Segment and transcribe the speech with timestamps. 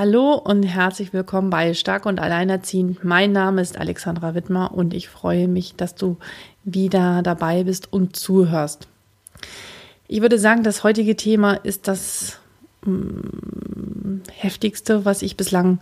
[0.00, 3.04] Hallo und herzlich willkommen bei Stark und Alleinerziehend.
[3.04, 6.16] Mein Name ist Alexandra Wittmer und ich freue mich, dass du
[6.64, 8.88] wieder dabei bist und zuhörst.
[10.08, 12.38] Ich würde sagen, das heutige Thema ist das
[12.86, 15.80] ähm, heftigste, was ich bislang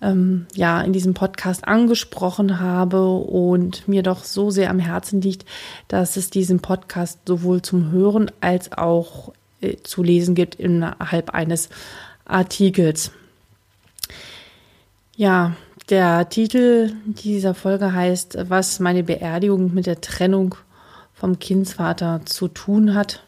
[0.00, 5.46] ähm, ja in diesem Podcast angesprochen habe und mir doch so sehr am Herzen liegt,
[5.86, 11.68] dass es diesen Podcast sowohl zum Hören als auch äh, zu lesen gibt innerhalb eines
[12.24, 13.12] Artikels.
[15.16, 15.56] Ja,
[15.90, 20.54] der Titel dieser Folge heißt, was meine Beerdigung mit der Trennung
[21.12, 23.22] vom Kindsvater zu tun hat.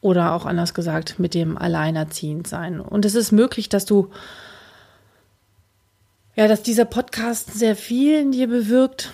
[0.00, 2.80] Oder auch anders gesagt, mit dem Alleinerziehendsein.
[2.80, 4.10] Und es ist möglich, dass du,
[6.36, 9.12] ja, dass dieser Podcast sehr viel in dir bewirkt.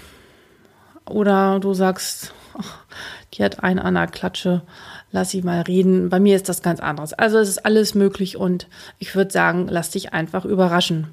[1.07, 2.85] Oder du sagst, ach,
[3.33, 4.63] die hat einen an der Klatsche,
[5.11, 6.09] lass sie mal reden.
[6.09, 7.15] Bei mir ist das ganz anderes.
[7.15, 8.69] Also es ist alles möglich und
[9.01, 11.09] ich würde sagen, lass dich einfach überraschen.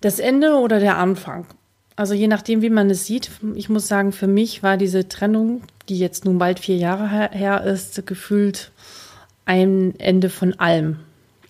[0.00, 1.46] Das Ende oder der Anfang?
[1.94, 3.30] Also je nachdem, wie man es sieht.
[3.54, 7.62] Ich muss sagen, für mich war diese Trennung, die jetzt nun bald vier Jahre her
[7.64, 8.70] ist, gefühlt
[9.44, 11.00] ein Ende von allem.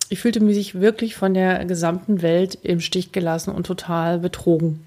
[0.09, 4.83] Ich fühlte mich wirklich von der gesamten Welt im Stich gelassen und total betrogen.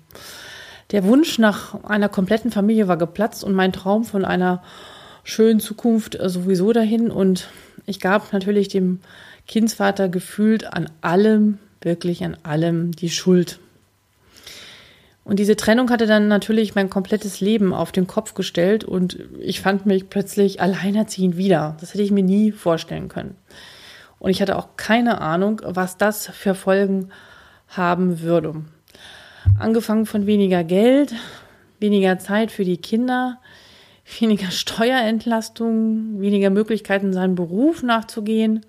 [0.91, 4.63] Der Wunsch nach einer kompletten Familie war geplatzt und mein Traum von einer
[5.23, 7.11] schönen Zukunft sowieso dahin.
[7.11, 7.49] Und
[7.87, 9.01] ich gab natürlich dem
[9.47, 13.61] Kindsvater gefühlt an allem wirklich an allem die Schuld.
[15.25, 19.63] Und diese Trennung hatte dann natürlich mein komplettes Leben auf den Kopf gestellt und ich
[19.63, 21.77] fand mich plötzlich alleinerziehend wieder.
[21.81, 23.37] Das hätte ich mir nie vorstellen können.
[24.19, 27.09] Und ich hatte auch keine Ahnung, was das für Folgen
[27.69, 28.65] haben würde.
[29.59, 31.15] Angefangen von weniger Geld,
[31.81, 33.41] weniger Zeit für die Kinder,
[34.19, 38.67] weniger Steuerentlastung, weniger Möglichkeiten, seinem Beruf nachzugehen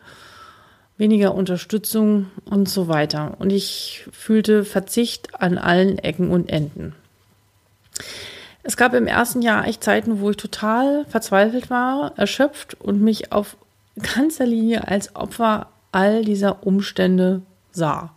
[0.98, 3.36] weniger Unterstützung und so weiter.
[3.40, 6.96] Und ich fühlte Verzicht an allen Ecken und Enden.
[8.64, 13.32] Es gab im ersten Jahr echt Zeiten, wo ich total verzweifelt war, erschöpft und mich
[13.32, 13.58] auf
[14.02, 17.42] ganzer Linie als Opfer all dieser Umstände
[17.72, 18.12] sah.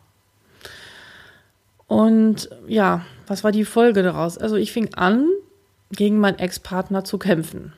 [1.87, 4.39] Und ja, was war die Folge daraus?
[4.39, 5.29] Also ich fing an,
[5.91, 7.73] gegen meinen Ex-Partner zu kämpfen.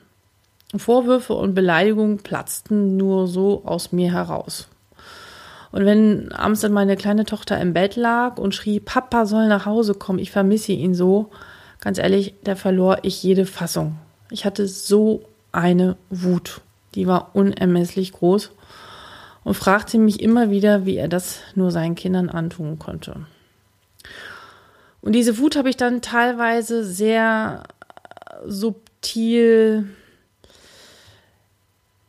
[0.75, 4.67] Vorwürfe und Beleidigungen platzten nur so aus mir heraus.
[5.71, 9.65] Und wenn abends dann meine kleine Tochter im Bett lag und schrie, Papa soll nach
[9.65, 11.29] Hause kommen, ich vermisse ihn so,
[11.79, 13.97] ganz ehrlich, da verlor ich jede Fassung.
[14.29, 16.61] Ich hatte so eine Wut,
[16.95, 18.51] die war unermesslich groß
[19.43, 23.25] und fragte mich immer wieder, wie er das nur seinen Kindern antun konnte.
[25.01, 27.63] Und diese Wut habe ich dann teilweise sehr
[28.45, 29.89] subtil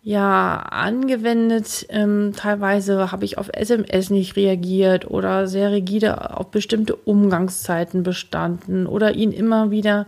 [0.03, 1.87] ja angewendet.
[1.89, 8.87] Ähm, teilweise habe ich auf SMS nicht reagiert oder sehr rigide auf bestimmte Umgangszeiten bestanden
[8.87, 10.07] oder ihn immer wieder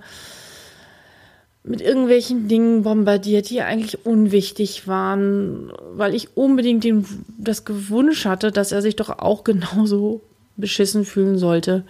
[1.63, 7.07] mit irgendwelchen Dingen bombardiert, die eigentlich unwichtig waren, weil ich unbedingt den,
[7.39, 10.21] das Gewunsch hatte, dass er sich doch auch genauso
[10.57, 11.85] beschissen fühlen sollte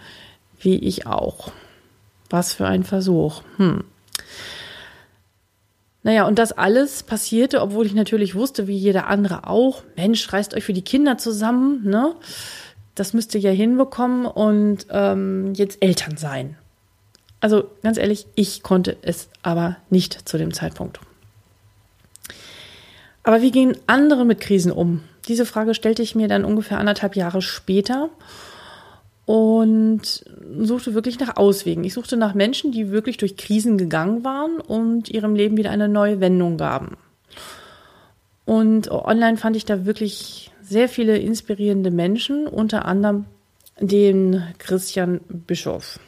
[0.59, 1.51] wie ich auch.
[2.29, 3.43] Was für ein Versuch.
[3.57, 3.83] Hm.
[6.05, 10.53] Naja, und das alles passierte, obwohl ich natürlich wusste, wie jeder andere auch, Mensch, reißt
[10.53, 12.13] euch für die Kinder zusammen, ne?
[12.93, 16.57] Das müsst ihr ja hinbekommen und ähm, jetzt Eltern sein.
[17.39, 20.99] Also ganz ehrlich, ich konnte es aber nicht zu dem Zeitpunkt.
[23.23, 25.01] Aber wie gehen andere mit Krisen um?
[25.27, 28.11] Diese Frage stellte ich mir dann ungefähr anderthalb Jahre später
[29.25, 30.23] und
[30.59, 31.83] suchte wirklich nach Auswegen.
[31.83, 35.89] Ich suchte nach Menschen, die wirklich durch Krisen gegangen waren und ihrem Leben wieder eine
[35.89, 36.97] neue Wendung gaben.
[38.45, 43.25] Und online fand ich da wirklich sehr viele inspirierende Menschen, unter anderem
[43.79, 45.99] den Christian Bischof.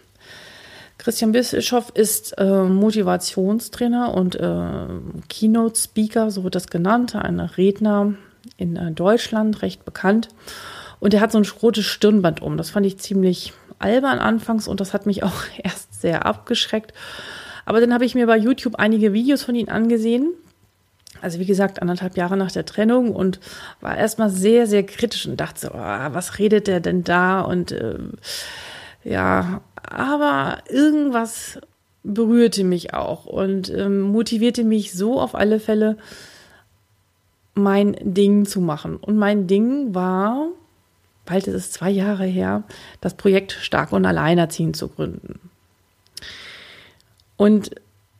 [0.99, 4.87] Christian Bischof ist äh, Motivationstrainer und äh,
[5.29, 8.13] Keynote Speaker, so wird das genannt, ein Redner
[8.57, 10.29] in äh, Deutschland, recht bekannt.
[10.99, 12.57] Und er hat so ein rotes Stirnband um.
[12.57, 16.93] Das fand ich ziemlich albern anfangs und das hat mich auch erst sehr abgeschreckt.
[17.65, 20.33] Aber dann habe ich mir bei YouTube einige Videos von ihm angesehen.
[21.21, 23.39] also wie gesagt, anderthalb Jahre nach der Trennung und
[23.81, 27.41] war erstmal sehr, sehr kritisch und dachte so, oh, was redet der denn da?
[27.41, 27.97] Und äh,
[29.03, 31.59] ja, aber irgendwas
[32.03, 35.97] berührte mich auch und ähm, motivierte mich so auf alle Fälle,
[37.53, 38.95] mein Ding zu machen.
[38.97, 40.49] Und mein Ding war,
[41.27, 42.63] bald ist es zwei Jahre her,
[43.01, 45.39] das Projekt Stark und Alleinerziehend zu gründen.
[47.35, 47.71] Und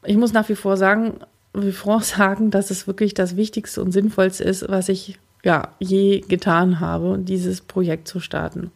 [0.04, 1.20] ich muss nach wie vor sagen,
[1.54, 6.22] wie vor sagen, dass es wirklich das Wichtigste und Sinnvollste ist, was ich ja je
[6.22, 8.72] getan habe, dieses Projekt zu starten.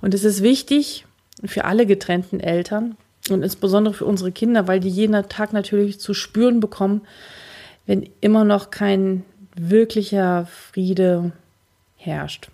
[0.00, 1.06] Und es ist wichtig
[1.44, 2.96] für alle getrennten Eltern
[3.30, 7.02] und insbesondere für unsere Kinder, weil die jeden Tag natürlich zu spüren bekommen,
[7.86, 9.24] wenn immer noch kein
[9.56, 11.32] wirklicher Friede
[11.96, 12.50] herrscht.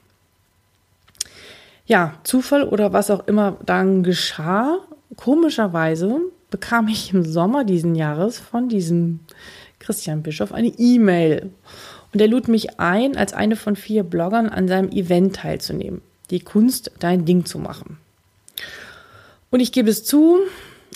[1.86, 4.78] Ja, Zufall oder was auch immer dann geschah,
[5.16, 9.20] komischerweise bekam ich im Sommer diesen Jahres von diesem
[9.78, 11.50] Christian Bischof eine E-Mail.
[12.12, 16.00] Und er lud mich ein, als eine von vier Bloggern an seinem Event teilzunehmen.
[16.30, 17.98] Die Kunst, dein Ding zu machen.
[19.50, 20.38] Und ich gebe es zu,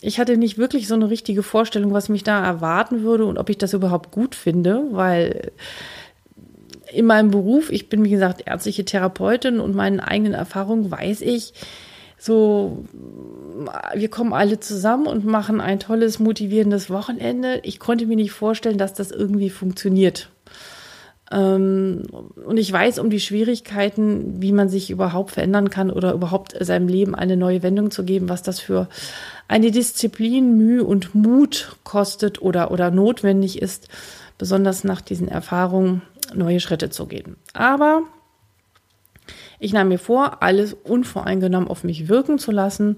[0.01, 3.49] ich hatte nicht wirklich so eine richtige Vorstellung, was mich da erwarten würde und ob
[3.49, 5.53] ich das überhaupt gut finde, weil
[6.93, 11.55] in meinem Beruf, ich bin wie gesagt ärztliche Therapeutin und meinen eigenen Erfahrungen weiß ich,
[12.23, 12.85] so,
[13.95, 17.61] wir kommen alle zusammen und machen ein tolles, motivierendes Wochenende.
[17.63, 20.29] Ich konnte mir nicht vorstellen, dass das irgendwie funktioniert.
[21.33, 22.03] Ähm,
[22.45, 26.89] und ich weiß um die Schwierigkeiten, wie man sich überhaupt verändern kann oder überhaupt seinem
[26.89, 28.89] Leben eine neue Wendung zu geben, was das für
[29.49, 33.89] eine Disziplin, Mühe und Mut kostet oder, oder notwendig ist,
[34.37, 36.03] besonders nach diesen Erfahrungen
[36.35, 37.37] neue Schritte zu gehen.
[37.53, 38.03] Aber
[39.59, 42.97] ich nahm mir vor, alles unvoreingenommen auf mich wirken zu lassen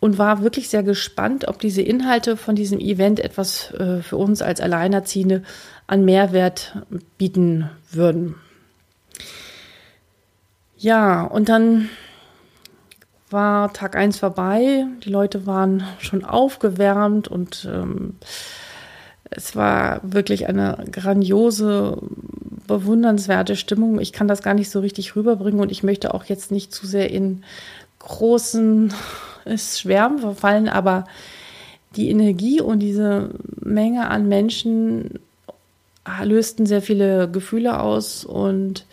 [0.00, 4.42] und war wirklich sehr gespannt, ob diese Inhalte von diesem Event etwas äh, für uns
[4.42, 5.42] als Alleinerziehende
[5.86, 6.76] an Mehrwert
[7.18, 8.36] bieten würden.
[10.76, 11.88] Ja, und dann
[13.30, 14.86] war Tag eins vorbei.
[15.04, 18.16] Die Leute waren schon aufgewärmt und ähm,
[19.30, 21.98] es war wirklich eine grandiose,
[22.78, 24.00] bewundernswerte Stimmung.
[24.00, 26.86] Ich kann das gar nicht so richtig rüberbringen und ich möchte auch jetzt nicht zu
[26.86, 27.44] sehr in
[27.98, 28.92] großen
[29.56, 31.04] Schwärmen verfallen, aber
[31.96, 33.30] die Energie und diese
[33.60, 35.18] Menge an Menschen
[36.22, 38.86] lösten sehr viele Gefühle aus und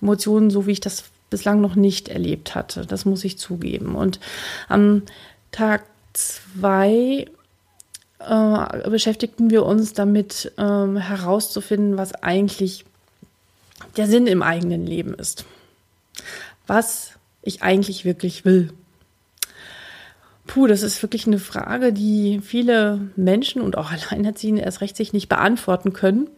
[0.00, 2.86] Emotionen, so wie ich das bislang noch nicht erlebt hatte.
[2.86, 3.94] Das muss ich zugeben.
[3.94, 4.18] Und
[4.68, 5.02] am
[5.52, 5.84] Tag
[6.14, 7.26] zwei
[8.18, 12.84] äh, beschäftigten wir uns damit ähm, herauszufinden, was eigentlich
[13.96, 15.44] der Sinn im eigenen Leben ist.
[16.66, 18.72] Was ich eigentlich wirklich will.
[20.46, 25.12] Puh, das ist wirklich eine Frage, die viele Menschen und auch Alleinerziehende erst recht sich
[25.12, 26.28] nicht beantworten können,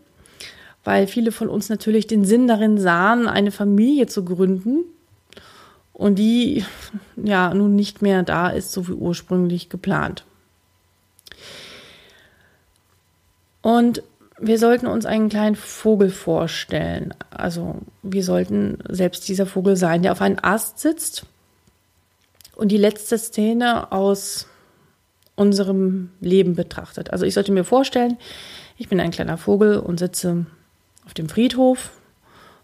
[0.84, 4.84] weil viele von uns natürlich den Sinn darin sahen, eine Familie zu gründen
[5.92, 6.64] und die
[7.16, 10.24] ja nun nicht mehr da ist, so wie ursprünglich geplant.
[13.62, 14.02] Und
[14.40, 17.14] wir sollten uns einen kleinen Vogel vorstellen.
[17.30, 21.26] Also wir sollten selbst dieser Vogel sein, der auf einem Ast sitzt.
[22.56, 24.46] Und die letzte Szene aus
[25.36, 27.10] unserem Leben betrachtet.
[27.12, 28.18] Also ich sollte mir vorstellen,
[28.76, 30.46] ich bin ein kleiner Vogel und sitze
[31.06, 31.92] auf dem Friedhof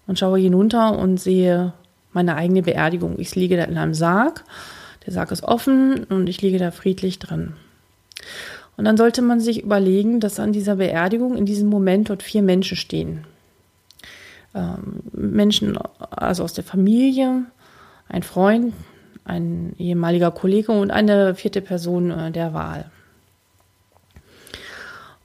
[0.07, 1.73] und schaue hinunter und sehe
[2.13, 3.19] meine eigene Beerdigung.
[3.19, 4.45] Ich liege da in einem Sarg.
[5.05, 7.55] Der Sarg ist offen und ich liege da friedlich drin.
[8.77, 12.43] Und dann sollte man sich überlegen, dass an dieser Beerdigung in diesem Moment dort vier
[12.43, 13.25] Menschen stehen.
[14.55, 15.79] Ähm, Menschen
[16.11, 17.45] also aus der Familie,
[18.09, 18.75] ein Freund,
[19.25, 22.91] ein ehemaliger Kollege und eine vierte Person äh, der Wahl.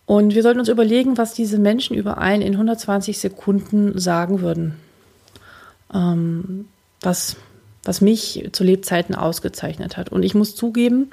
[0.05, 4.75] Und wir sollten uns überlegen, was diese Menschen überein in 120 Sekunden sagen würden.
[5.93, 6.65] Ähm,
[7.01, 7.37] was,
[7.83, 10.09] was mich zu Lebzeiten ausgezeichnet hat.
[10.09, 11.09] Und ich muss zugeben,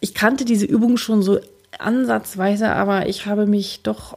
[0.00, 1.38] ich kannte diese Übung schon so
[1.78, 4.16] ansatzweise, aber ich habe mich doch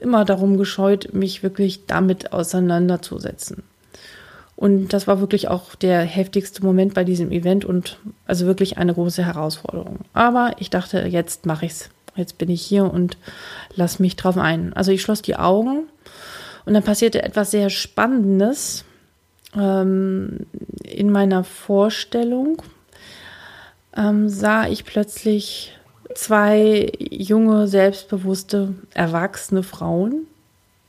[0.00, 3.62] immer darum gescheut, mich wirklich damit auseinanderzusetzen.
[4.56, 8.92] Und das war wirklich auch der heftigste Moment bei diesem Event und also wirklich eine
[8.92, 10.00] große Herausforderung.
[10.12, 11.88] Aber ich dachte, jetzt mache ich's.
[12.14, 13.16] Jetzt bin ich hier und
[13.74, 14.74] lass mich drauf ein.
[14.74, 15.84] Also ich schloss die Augen
[16.66, 18.84] und dann passierte etwas sehr Spannendes
[19.56, 20.46] ähm,
[20.82, 22.62] in meiner Vorstellung
[24.00, 25.76] ähm, sah ich plötzlich
[26.14, 30.26] zwei junge, selbstbewusste, erwachsene Frauen,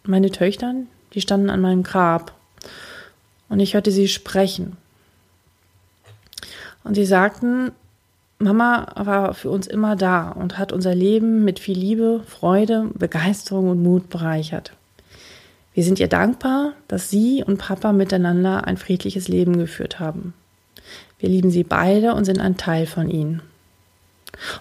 [0.03, 2.33] meine Töchtern, die standen an meinem Grab.
[3.49, 4.77] Und ich hörte sie sprechen.
[6.83, 7.71] Und sie sagten,
[8.39, 13.69] Mama war für uns immer da und hat unser Leben mit viel Liebe, Freude, Begeisterung
[13.69, 14.71] und Mut bereichert.
[15.73, 20.33] Wir sind ihr dankbar, dass sie und Papa miteinander ein friedliches Leben geführt haben.
[21.21, 23.43] Wir lieben sie beide und sind ein Teil von ihnen.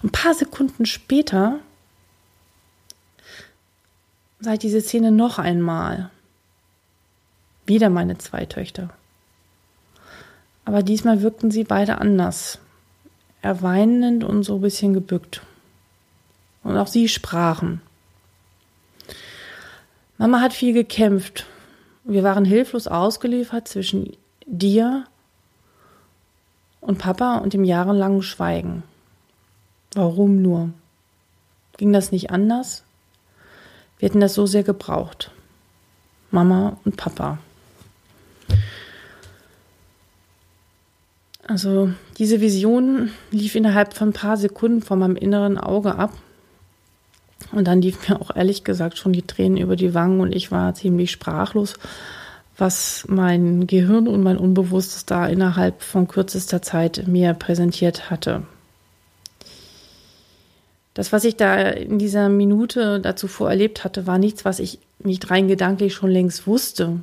[0.02, 1.58] ein paar Sekunden später
[4.40, 6.10] sah ich diese Szene noch einmal.
[7.64, 8.90] Wieder meine zwei Töchter.
[10.66, 12.58] Aber diesmal wirkten sie beide anders.
[13.40, 15.40] Er weinend und so ein bisschen gebückt.
[16.62, 17.80] Und auch sie sprachen.
[20.18, 21.46] Mama hat viel gekämpft.
[22.04, 24.14] Wir waren hilflos ausgeliefert zwischen
[24.44, 25.06] dir
[26.80, 28.82] und Papa und dem jahrelangen Schweigen.
[29.94, 30.70] Warum nur?
[31.76, 32.84] Ging das nicht anders?
[33.98, 35.30] Wir hätten das so sehr gebraucht.
[36.30, 37.38] Mama und Papa.
[41.46, 46.12] Also diese Vision lief innerhalb von ein paar Sekunden vor meinem inneren Auge ab.
[47.50, 50.52] Und dann lief mir auch ehrlich gesagt schon die Tränen über die Wangen und ich
[50.52, 51.74] war ziemlich sprachlos,
[52.60, 58.42] was mein Gehirn und mein Unbewusstes da innerhalb von kürzester Zeit mir präsentiert hatte.
[60.94, 65.30] Das, was ich da in dieser Minute dazu vorerlebt hatte, war nichts, was ich nicht
[65.30, 67.00] rein gedanklich schon längst wusste.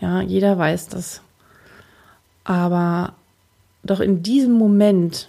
[0.00, 1.20] Ja, jeder weiß das.
[2.44, 3.14] Aber
[3.82, 5.28] doch in diesem Moment,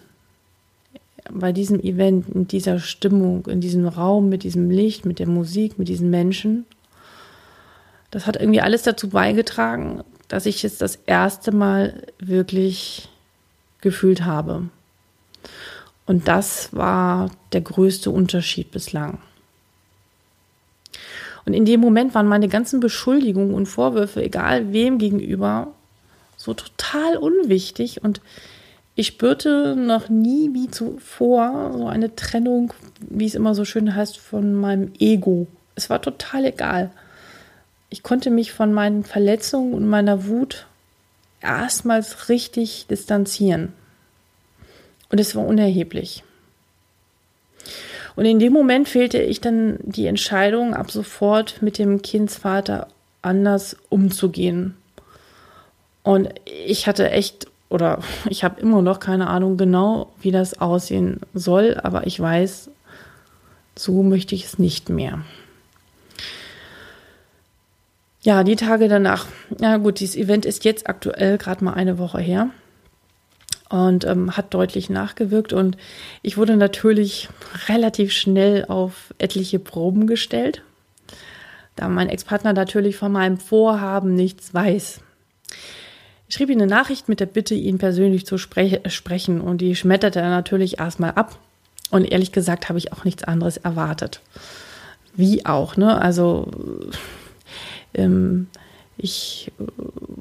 [1.31, 5.79] bei diesem Event, in dieser Stimmung, in diesem Raum, mit diesem Licht, mit der Musik,
[5.79, 6.65] mit diesen Menschen,
[8.15, 13.09] das hat irgendwie alles dazu beigetragen, dass ich es das erste Mal wirklich
[13.81, 14.69] gefühlt habe.
[16.05, 19.17] Und das war der größte Unterschied bislang.
[21.45, 25.73] Und in dem Moment waren meine ganzen Beschuldigungen und Vorwürfe, egal wem gegenüber,
[26.37, 28.21] so total unwichtig und
[28.95, 34.17] ich spürte noch nie wie zuvor so eine Trennung, wie es immer so schön heißt,
[34.17, 35.47] von meinem Ego.
[35.75, 36.91] Es war total egal.
[37.95, 40.67] Ich konnte mich von meinen Verletzungen und meiner Wut
[41.39, 43.71] erstmals richtig distanzieren.
[45.09, 46.25] Und es war unerheblich.
[48.17, 52.89] Und in dem Moment fehlte ich dann die Entscheidung, ab sofort mit dem Kindsvater
[53.21, 54.75] anders umzugehen.
[56.03, 56.33] Und
[56.65, 57.99] ich hatte echt, oder
[58.29, 62.69] ich habe immer noch keine Ahnung genau, wie das aussehen soll, aber ich weiß,
[63.77, 65.21] so möchte ich es nicht mehr.
[68.25, 69.27] Ja, die Tage danach.
[69.61, 72.49] Ja gut, dieses Event ist jetzt aktuell gerade mal eine Woche her
[73.69, 75.53] und ähm, hat deutlich nachgewirkt.
[75.53, 75.77] Und
[76.23, 77.29] ich wurde natürlich
[77.69, 80.63] relativ schnell auf etliche Proben gestellt,
[81.75, 85.01] da mein Ex-Partner natürlich von meinem Vorhaben nichts weiß.
[86.27, 89.75] Ich schrieb ihm eine Nachricht mit der Bitte, ihn persönlich zu spre sprechen und die
[89.75, 91.37] schmetterte er natürlich erstmal ab.
[91.91, 94.21] Und ehrlich gesagt habe ich auch nichts anderes erwartet.
[95.13, 96.01] Wie auch, ne?
[96.01, 96.49] Also
[97.95, 98.47] ähm,
[98.97, 99.51] ich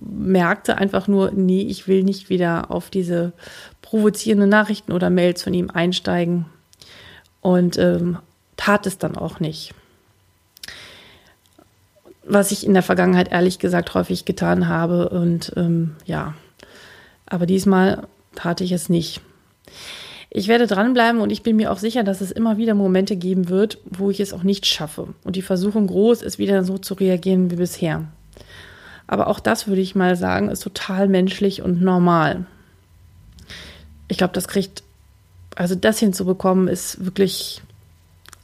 [0.00, 3.32] merkte einfach nur, nee, ich will nicht wieder auf diese
[3.82, 6.46] provozierenden Nachrichten oder Mails von ihm einsteigen.
[7.40, 8.18] Und ähm,
[8.56, 9.74] tat es dann auch nicht
[12.26, 15.08] was ich in der Vergangenheit ehrlich gesagt häufig getan habe.
[15.10, 16.34] Und ähm, ja,
[17.26, 19.20] aber diesmal tat ich es nicht.
[20.36, 23.48] Ich werde dranbleiben und ich bin mir auch sicher, dass es immer wieder Momente geben
[23.48, 25.14] wird, wo ich es auch nicht schaffe.
[25.22, 28.04] Und die Versuchung groß ist, wieder so zu reagieren wie bisher.
[29.06, 32.46] Aber auch das würde ich mal sagen, ist total menschlich und normal.
[34.08, 34.82] Ich glaube, das kriegt,
[35.54, 37.62] also das hinzubekommen, ist wirklich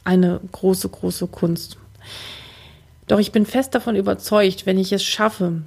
[0.05, 1.77] eine große, große Kunst.
[3.09, 5.61] Doch ich bin fest davon überzeugt, wenn ich es schaffe,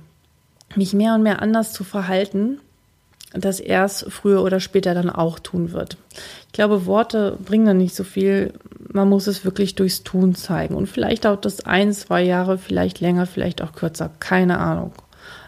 [0.75, 2.61] mich mehr und mehr anders zu verhalten,
[3.35, 5.97] dass er es früher oder später dann auch tun wird.
[6.47, 8.53] Ich glaube, Worte bringen dann nicht so viel.
[8.93, 10.75] Man muss es wirklich durchs Tun zeigen.
[10.77, 14.11] Und vielleicht dauert das ein, zwei Jahre, vielleicht länger, vielleicht auch kürzer.
[14.21, 14.93] Keine Ahnung.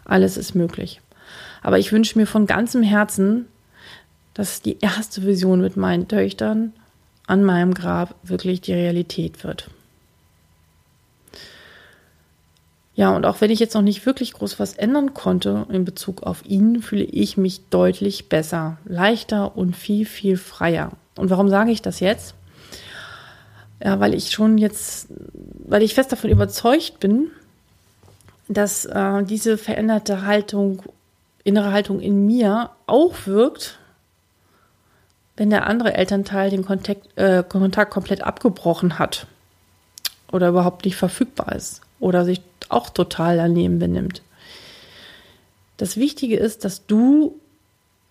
[0.04, 1.00] Alles ist möglich.
[1.62, 3.46] Aber ich wünsche mir von ganzem Herzen,
[4.34, 6.72] dass die erste Vision mit meinen Töchtern
[7.26, 9.70] an meinem Grab wirklich die Realität wird.
[12.96, 16.22] Ja, und auch wenn ich jetzt noch nicht wirklich groß was ändern konnte in Bezug
[16.22, 20.92] auf ihn, fühle ich mich deutlich besser, leichter und viel, viel freier.
[21.18, 22.34] Und warum sage ich das jetzt?
[23.84, 27.30] Ja, weil ich schon jetzt, weil ich fest davon überzeugt bin,
[28.48, 30.82] dass äh, diese veränderte Haltung,
[31.44, 33.78] innere Haltung in mir auch wirkt,
[35.36, 39.26] wenn der andere Elternteil den Kontakt, äh, Kontakt komplett abgebrochen hat
[40.32, 44.22] oder überhaupt nicht verfügbar ist oder sich auch total daneben benimmt.
[45.76, 47.38] Das Wichtige ist, dass du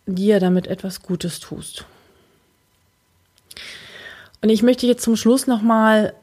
[0.06, 1.86] dir damit etwas Gutes tust.
[4.42, 6.14] Und ich möchte jetzt zum Schluss nochmal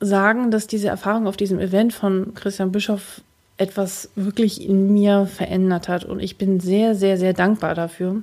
[0.00, 3.20] sagen, dass diese Erfahrung auf diesem Event von Christian Bischoff
[3.56, 6.04] etwas wirklich in mir verändert hat.
[6.04, 8.22] Und ich bin sehr, sehr, sehr dankbar dafür.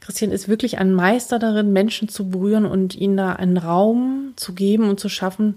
[0.00, 4.52] Christian ist wirklich ein Meister darin, Menschen zu berühren und ihnen da einen Raum zu
[4.52, 5.56] geben und zu schaffen,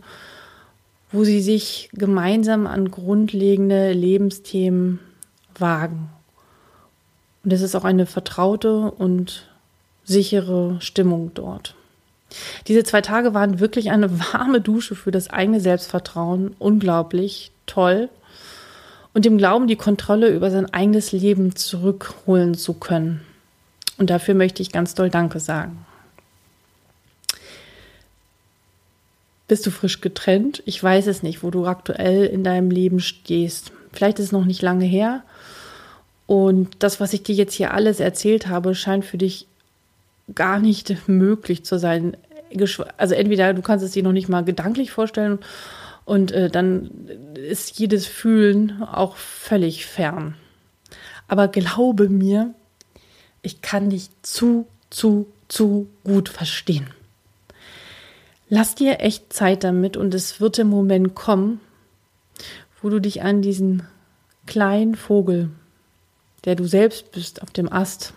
[1.12, 5.00] wo sie sich gemeinsam an grundlegende Lebensthemen
[5.58, 6.10] wagen.
[7.44, 9.48] Und es ist auch eine vertraute und
[10.04, 11.76] sichere Stimmung dort.
[12.68, 16.56] Diese zwei Tage waren wirklich eine warme Dusche für das eigene Selbstvertrauen.
[16.60, 18.10] Unglaublich toll.
[19.14, 23.22] Und dem Glauben, die Kontrolle über sein eigenes Leben zurückholen zu können.
[23.98, 25.87] Und dafür möchte ich ganz doll Danke sagen.
[29.48, 30.62] Bist du frisch getrennt?
[30.66, 33.72] Ich weiß es nicht, wo du aktuell in deinem Leben stehst.
[33.94, 35.24] Vielleicht ist es noch nicht lange her.
[36.26, 39.48] Und das, was ich dir jetzt hier alles erzählt habe, scheint für dich
[40.36, 42.18] gar nicht möglich zu sein.
[42.98, 45.40] Also entweder du kannst es dir noch nicht mal gedanklich vorstellen
[46.06, 46.90] und äh, dann
[47.36, 50.36] ist jedes Fühlen auch völlig fern.
[51.28, 52.54] Aber glaube mir,
[53.42, 56.88] ich kann dich zu, zu, zu gut verstehen.
[58.50, 61.60] Lass dir echt Zeit damit und es wird der Moment kommen,
[62.82, 63.84] wo du dich an diesen
[64.46, 65.50] kleinen Vogel,
[66.46, 68.14] der du selbst bist, auf dem Ast,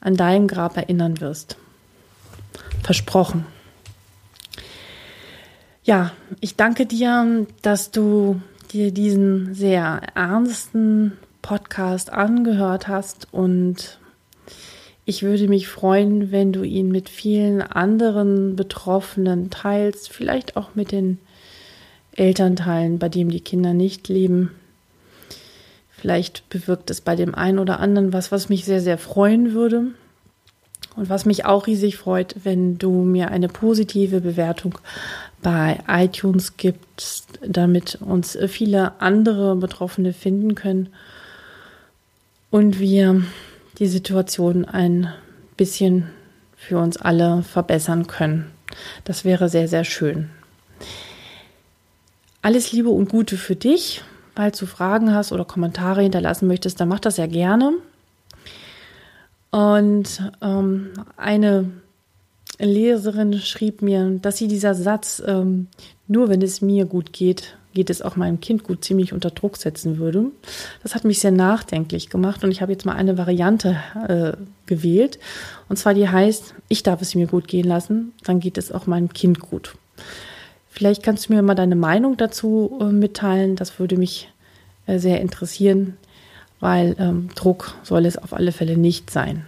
[0.00, 1.56] an deinem Grab erinnern wirst.
[2.82, 3.46] Versprochen.
[5.84, 8.40] Ja, ich danke dir, dass du
[8.72, 13.98] dir diesen sehr ernsten Podcast angehört hast und
[15.04, 20.92] ich würde mich freuen, wenn du ihn mit vielen anderen Betroffenen teilst, vielleicht auch mit
[20.92, 21.18] den
[22.14, 24.52] Elternteilen, bei dem die Kinder nicht leben.
[25.90, 29.92] Vielleicht bewirkt es bei dem einen oder anderen was, was mich sehr, sehr freuen würde.
[30.94, 34.78] Und was mich auch riesig freut, wenn du mir eine positive Bewertung
[35.40, 40.90] bei iTunes gibst, damit uns viele andere Betroffene finden können
[42.50, 43.22] und wir
[43.78, 45.12] die Situation ein
[45.56, 46.10] bisschen
[46.56, 48.50] für uns alle verbessern können.
[49.04, 50.30] Das wäre sehr, sehr schön.
[52.40, 54.02] Alles Liebe und Gute für dich.
[54.34, 57.74] Falls du Fragen hast oder Kommentare hinterlassen möchtest, dann mach das ja gerne.
[59.50, 61.70] Und ähm, eine
[62.58, 65.68] Leserin schrieb mir, dass sie dieser Satz, ähm,
[66.08, 69.56] nur wenn es mir gut geht, geht es auch meinem Kind gut, ziemlich unter Druck
[69.56, 70.26] setzen würde.
[70.82, 73.76] Das hat mich sehr nachdenklich gemacht und ich habe jetzt mal eine Variante
[74.08, 74.32] äh,
[74.66, 75.18] gewählt.
[75.68, 78.86] Und zwar die heißt, ich darf es mir gut gehen lassen, dann geht es auch
[78.86, 79.74] meinem Kind gut.
[80.68, 83.56] Vielleicht kannst du mir mal deine Meinung dazu äh, mitteilen.
[83.56, 84.30] Das würde mich
[84.86, 85.96] äh, sehr interessieren,
[86.60, 89.44] weil ähm, Druck soll es auf alle Fälle nicht sein.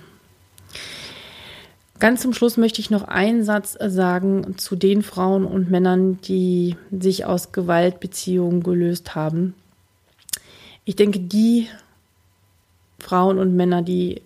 [2.05, 6.77] Ganz zum Schluss möchte ich noch einen Satz sagen zu den Frauen und Männern, die
[6.91, 9.55] sich aus Gewaltbeziehungen gelöst haben.
[10.85, 11.67] Ich denke, die
[12.99, 14.21] Frauen und Männer, die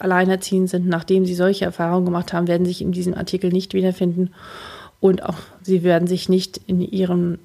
[0.00, 4.32] alleinerziehend sind, nachdem sie solche Erfahrungen gemacht haben, werden sich in diesem Artikel nicht wiederfinden
[4.98, 7.38] und auch sie werden sich nicht in ihren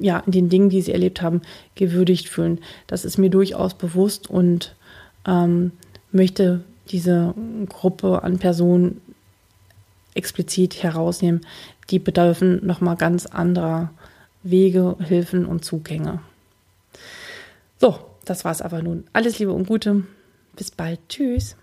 [0.00, 1.42] ja, in den Dingen, die sie erlebt haben,
[1.74, 2.60] gewürdigt fühlen.
[2.86, 4.76] Das ist mir durchaus bewusst und
[5.26, 5.72] ähm,
[6.12, 7.34] möchte diese
[7.68, 9.00] Gruppe an Personen
[10.14, 11.42] explizit herausnehmen,
[11.90, 13.90] die bedürfen nochmal ganz anderer
[14.42, 16.20] Wege, Hilfen und Zugänge.
[17.78, 19.04] So, das war's aber nun.
[19.12, 20.04] Alles Liebe und Gute.
[20.56, 21.00] Bis bald.
[21.08, 21.56] Tschüss.